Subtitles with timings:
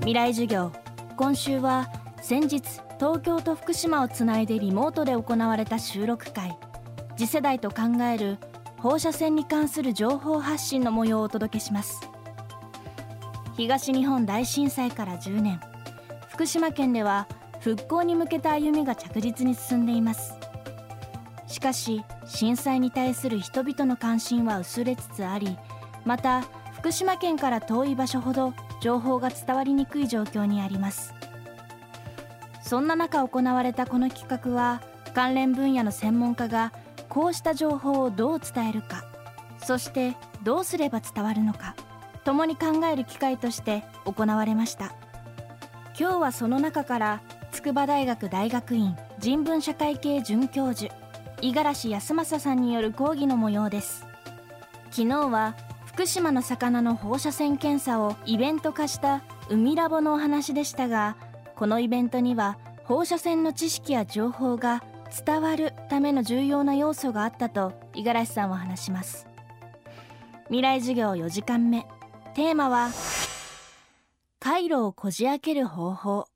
[0.00, 0.72] 未来授業
[1.16, 1.90] 今週は
[2.22, 2.62] 先日
[2.98, 6.56] 東京と福島をつないでリモートで行われた収録会。
[7.16, 8.38] 次世代と考える
[8.78, 12.00] 放射線に関する情報発信の模様をお届けします。
[13.56, 15.60] 東日本大震災から10年。
[16.28, 17.26] 福島県では
[17.60, 20.34] 復興に向けた歩みが着実に進んでいます。
[21.46, 25.58] しかし震災に対する人々の関心は薄れつつあり
[26.04, 26.44] また
[26.88, 31.12] 福島県から遠い場所ほど情報が伝わりにくい状況にあります。
[32.62, 34.80] そんな中行われたこの企画は
[35.12, 36.72] 関連分野の専門家が
[37.10, 39.04] こうした情報をどう伝えるか
[39.62, 41.76] そしてどうすれば伝わるのか
[42.24, 44.94] 共に考える機会として行われました。
[46.00, 47.20] 今日はその中から
[47.52, 50.90] 筑波大学大学院人文社会系准教授
[51.42, 54.06] 五十嵐康政さんによる講義の模様です。
[54.90, 55.54] 昨日は
[55.98, 61.16] 福島の魚の放射線検査をイベント化した海ラボのお話でしたが
[61.56, 64.84] このイベントには放射線の知識や情報が
[65.26, 69.26] 伝わるための重要な要素があったと五十嵐さんは話します。
[70.44, 71.84] 未来授業4時間目。
[72.32, 72.90] テーマは
[74.38, 76.28] 回路をこじ開ける方法。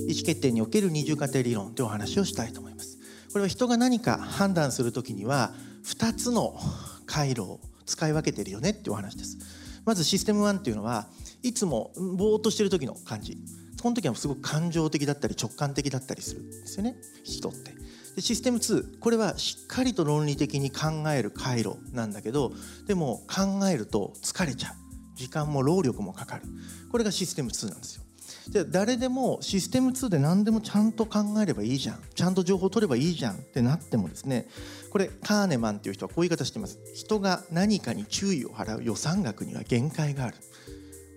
[0.00, 2.98] 意思決定における二重過程理論というお話をしたいと思います。
[3.32, 6.58] これは人が何か判断するときには2つの
[7.06, 9.38] 回路を使い分けてるよねっていうお話です。
[9.84, 11.08] まずシステム1っていうのは
[11.42, 13.36] いつもぼーっとしてる時の感じ。
[13.82, 16.96] この時はすごく感情的だったり直感的だったりするんですよね。
[17.24, 17.74] 人って。
[18.14, 22.52] でシステム2これはしっかりと論理的に考える回路なんだけど
[22.86, 24.74] でも考えると疲れちゃう。
[25.16, 26.44] 時間も労力もかかる。
[26.90, 28.04] これがシステム2なんですよ。
[28.48, 32.02] じゃあ誰でもシステム2で何でもちゃんと考えればいいじゃん。
[32.14, 34.48] ちゃんと情報を取ればいいじゃんってなってもですね
[34.90, 36.78] これカーネマンっていう人はこういう言い方してます。
[36.94, 40.36] 人が何かに注意を払う予算額には限界がある。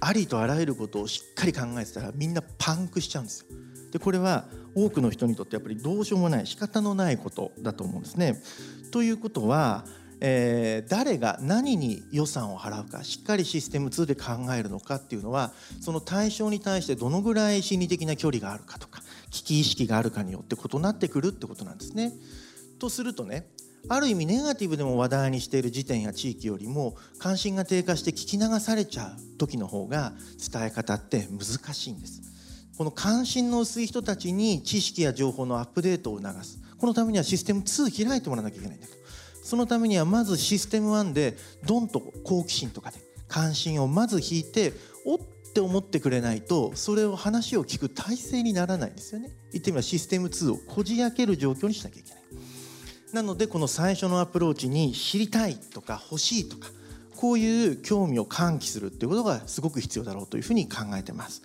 [0.00, 3.46] ありとあらゆることをしっかり考えてたらみんなパンクしちゃうんですよ。
[3.92, 8.40] でこれは多くの人にとってやっぱりどうしようもない仕方のないことだと思うんですね。
[8.90, 9.84] ということは
[10.20, 22.12] えー、誰が何に予算を払うかしっかりシステム2で考えるのかっていうのはその対象に対してどのぐらい心理的な距離があるかとか危機意識があるかによって異なってくるってことなんですね。
[22.78, 23.48] とするとね
[23.88, 30.12] ある意味ネガティブでも話題にしている時点や地域よりも関心が低下して聞き流されちゃう時の方が
[30.52, 32.22] 伝え方って難しいんです。
[32.78, 38.97] この関心の薄い人たちに知識や情報のアップデートを促すこのためにはシステム2開いてもらわなきゃいけないんだけど
[39.48, 42.98] そのためにはまずシステム1でドンと好奇心とかで
[43.28, 44.74] 関心をまず引いて
[45.06, 45.18] おっ
[45.54, 49.30] て思ってくれないとそれを話を聞く体制にならないんですよね。
[49.52, 52.22] 言ってみればシステム2をこじ開ける状況にしなきゃいけない。
[53.14, 56.68] なのでこの最初のアプローチに知りたいとか欲しいとか
[57.16, 61.40] こういう興味を喚起するっていうことがすごく必要だろうというふうに考えてます。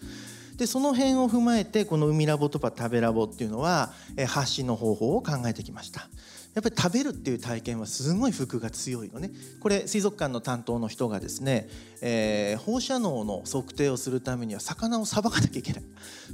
[0.58, 3.94] でその辺を踏まえてこの海ラボとか食べラボっていうのは
[4.28, 6.09] 発信の方法を考えてきました。
[6.53, 9.31] やっぱり食べるっていう体験はすごい服が強いのね。
[9.59, 11.68] これ水族館の担当の人がですね、
[12.02, 15.84] えー、放射能の測定をするためには魚をさばかなきゃいけない。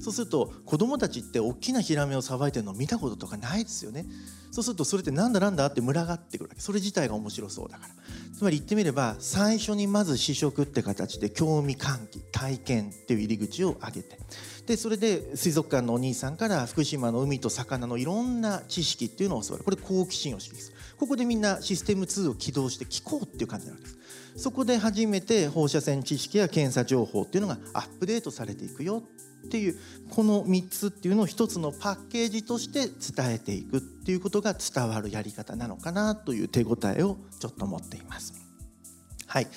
[0.01, 4.05] そうすると子供たちって大きなヒラメをさばいてるのを見たこととかないですよね。
[4.51, 6.61] そうするとそれってなんだなんだって群がってくるわけ。
[6.61, 7.93] それ自体が面白そうだから。
[8.35, 14.19] つまり言ってみれば最初にまず試食って形で興味喚起体験っていう入り口を挙げて。
[14.69, 19.63] でそれで水族館のお兄さんから福島の海と魚のいろんな知識っていうのを教わる。
[19.63, 20.69] これ好奇心を刺激す。
[20.69, 23.97] るここでみんなシステム2を起動して聞こうっていう感じなわけです。
[24.35, 29.01] そこで初めて放射線知識や検査情報っていうのがアップデートされていくよ
[29.47, 29.75] っていう
[30.11, 38.35] この3つっていうのを一つのパッケージとして伝えていくっていうことが伝わるやり方なのかなという手応えをちょっと持っています。
[39.25, 39.47] はい。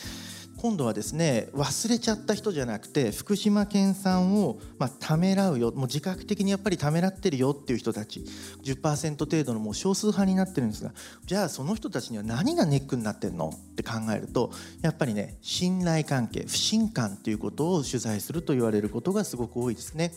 [0.62, 8.20] 今度はですね忘れちゃった人じゃなくて福島県産をまあためらうよもう自覚的にやっぱりためらってるよっていう人たち
[8.62, 10.92] 10%程度のもう少数派になってるんですが
[11.26, 14.52] じゃあその人たちには何がネックになってるのって考えると
[14.82, 20.12] やっぱりね信頼関係不信感ということを取材すると言われることがすごく多いですね。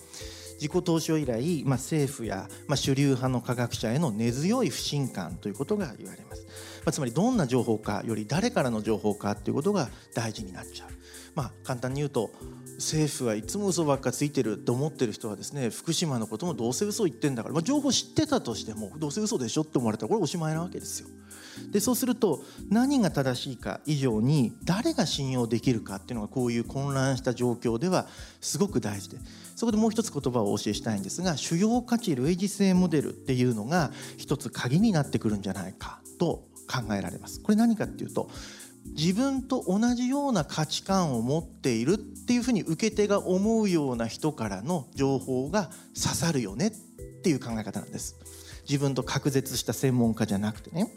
[0.55, 6.45] 自己投資以来、まあ、政府や、まあ、主流派の科学者への根強い不信感ということが言われます。
[6.85, 10.89] まあ、つまりどんな情報かより誰からの情報かということが大事になっちゃう。
[11.33, 12.31] まあ、簡単に言うと
[12.77, 21.09] 政府はいつも嘘ばっかついてると思ってる人はですね福島のこともどうせ嘘言ってんだから、まあ、情報知ってたとしてもどうせ嘘でしょって思われたらこれおしまいなわけですよ。
[21.71, 28.07] でそうすると何が正しいか以上に誰が信用できるかっていうのがこういう混乱した状況では
[28.41, 29.17] すごく大事で
[29.55, 37.39] そこでもう一つ言葉をお教えしたいんですが主要価値類似性モデルっていうのが一つ鍵になってくるんじゃないかと考えられます。
[37.41, 38.29] これ何かっていうと
[38.85, 46.71] 自分と同じような価値観を持っているっていうふうに受け手が思うような人からの情報が刺さるよねっ
[47.23, 48.15] ていう考え方なんです。
[48.69, 50.91] 自分と隔絶した専門家じゃなくてね。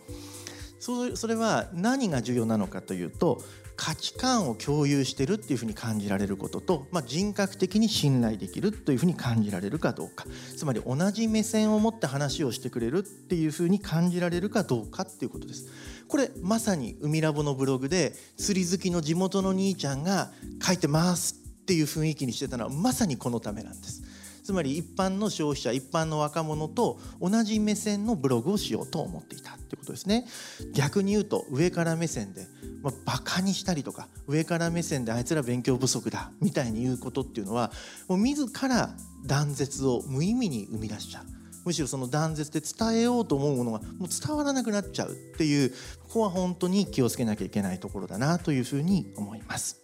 [0.78, 3.42] そそれは何が重要なのかというと
[3.78, 10.26] 価値観を共有してるっていうふうに感じられることと、まあ、人格的に信頼できるというふうに感じられるかどうか
[10.56, 15.68] つまり同じ目線を持って話をしてくれるっていうふうに感じられるかどうかっていうことです。
[16.08, 24.02] これまさに海ラボのブログで釣り好きの地元の兄ちゃんが書いてますっていう雰囲気にしてたのはまさにこのためなんです。
[24.48, 30.24] つまり一般の消費者一般の若者と同じ目線のブログをしようと思っていたってことですね。
[30.72, 32.46] 逆に言うと上から目線で、
[32.82, 37.70] まあ、バカにしたりとか上から目線であいつら勉強不足だみたいに言うことっていうのは
[38.08, 38.88] もう自ら
[39.26, 41.24] 断絶を無意味に生み出しちゃう。
[41.66, 45.74] むしろその断絶で伝えようと思うものがもう伝わらなくなっちゃうっていう
[46.04, 49.76] ここは本当に気をつけなきゃいけないところだなというふうに思います。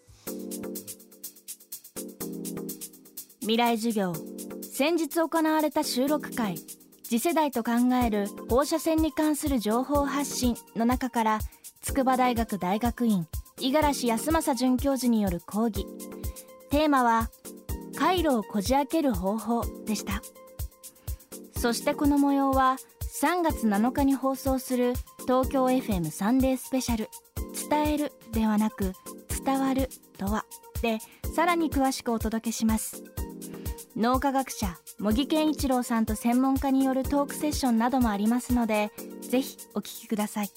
[3.40, 4.33] 未来授業。
[4.76, 6.56] 先日行われた収録会
[7.04, 7.72] 次世代と考
[8.04, 11.38] える放射線に関する情報発信の中から
[11.80, 13.28] 筑波大学大学院
[13.60, 15.86] 五十嵐康政准教授による講義。
[16.70, 17.30] テーマは
[17.96, 20.20] 回路をこじ開ける方法でした。
[21.56, 22.76] そしてこの模様は
[23.22, 27.08] 3月7日に放送する東京 FM サンデースペシャル。
[27.70, 28.92] 伝えるではなく
[29.44, 29.88] 伝わる
[30.18, 30.44] とは。
[30.82, 30.98] で
[31.32, 33.04] さらに詳しくお届けします。
[33.96, 40.50] 脳科学者茂木健一郎さんと専門家によるトークセッションなどもありますのでぜひお聞きください。